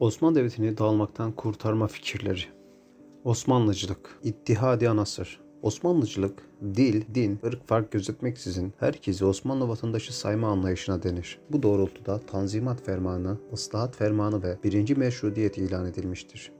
[0.00, 2.40] Osmanlı Devleti'ni dağılmaktan kurtarma fikirleri.
[3.24, 5.40] Osmanlıcılık, İttihadi Anasır.
[5.62, 6.42] Osmanlıcılık,
[6.74, 11.38] dil, din, ırk fark gözetmeksizin herkesi Osmanlı vatandaşı sayma anlayışına denir.
[11.50, 14.96] Bu doğrultuda Tanzimat Fermanı, Islahat Fermanı ve 1.
[14.96, 16.52] Meşrutiyet ilan edilmiştir.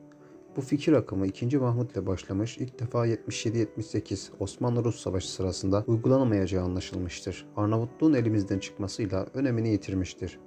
[0.57, 1.59] Bu fikir akımı 2.
[1.59, 7.47] Mahmut ile başlamış, ilk defa 77-78 Osmanlı-Rus Savaşı sırasında uygulanamayacağı anlaşılmıştır.
[7.57, 10.39] Arnavutluğun elimizden çıkmasıyla önemini yitirmiştir.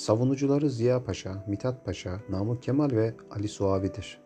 [0.00, 4.20] Savunucuları Ziya Paşa, Mithat Paşa, Namık Kemal ve Ali Suavi'dir.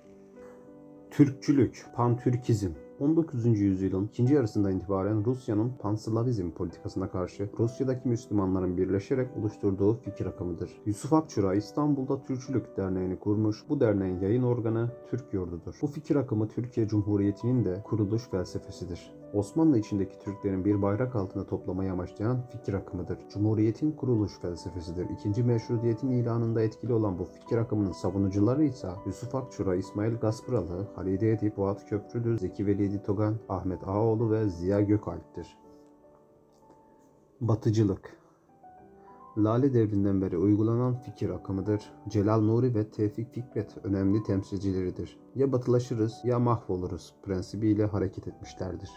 [1.11, 2.71] Türkçülük, Pantürkizm
[3.01, 3.47] 19.
[3.47, 10.71] yüzyılın ikinci yarısından itibaren Rusya'nın Panslavizm politikasına karşı Rusya'daki Müslümanların birleşerek oluşturduğu fikir akımıdır.
[10.87, 13.65] Yusuf Akçura İstanbul'da Türkçülük Derneği'ni kurmuş.
[13.69, 15.75] Bu derneğin yayın organı Türk Yurdu'dur.
[15.83, 19.24] Bu fikir akımı Türkiye Cumhuriyeti'nin de kuruluş felsefesidir.
[19.35, 23.19] Osmanlı içindeki Türklerin bir bayrak altında toplamayı amaçlayan fikir akımıdır.
[23.29, 25.09] Cumhuriyetin kuruluş felsefesidir.
[25.11, 31.33] İkinci meşrutiyetin ilanında etkili olan bu fikir akımının savunucuları ise Yusuf Akçura, İsmail Gaspıralı, Halide
[31.33, 35.59] Edip, Fuat Köprülü, Zeki Velidi Togan, Ahmet Ağaoğlu ve Ziya Gökalp'tir.
[37.41, 38.17] Batıcılık
[39.39, 41.93] Lale devrinden beri uygulanan fikir akımıdır.
[42.09, 45.19] Celal Nuri ve Tevfik Fikret önemli temsilcileridir.
[45.35, 48.91] Ya batılaşırız ya mahvoluruz prensibiyle hareket etmişlerdir.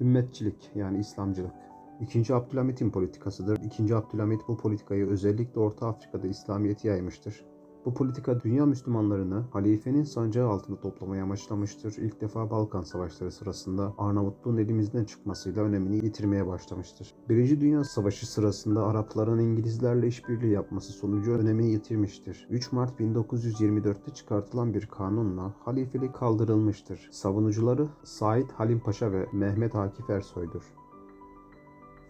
[0.00, 1.54] Ümmetçilik yani İslamcılık.
[2.00, 3.60] İkinci Abdülhamit'in politikasıdır.
[3.64, 7.44] İkinci Abdülhamit bu politikayı özellikle Orta Afrika'da İslamiyet'i yaymıştır.
[7.86, 11.96] Bu politika dünya Müslümanlarını halifenin sancağı altında toplamaya amaçlamıştır.
[11.98, 17.14] İlk defa Balkan Savaşları sırasında Arnavutluğun elimizden çıkmasıyla önemini yitirmeye başlamıştır.
[17.28, 22.46] Birinci Dünya Savaşı sırasında Arapların İngilizlerle işbirliği yapması sonucu önemini yitirmiştir.
[22.50, 27.08] 3 Mart 1924'te çıkartılan bir kanunla halifelik kaldırılmıştır.
[27.12, 30.62] Savunucuları Said Halim Paşa ve Mehmet Akif Ersoy'dur.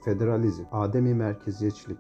[0.05, 1.99] Federalizm, Ademi merkeziyetçilik,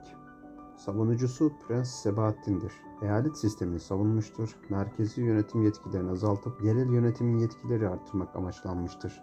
[0.76, 2.72] Savunucusu Prens Sebahattin'dir.
[3.02, 4.56] Eyalet sistemini savunmuştur.
[4.70, 9.22] Merkezi yönetim yetkilerini azaltıp yerel yönetimin yetkileri artırmak amaçlanmıştır.